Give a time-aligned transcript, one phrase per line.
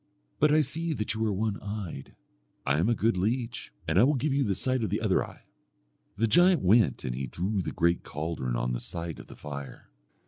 [0.39, 2.15] But I see that you are one eyed.
[2.65, 5.23] I am a good leech, and I will give you the sight of the other
[5.23, 5.43] eye.'
[6.17, 9.91] The giant went and he drew the great caldron on the site of the fire.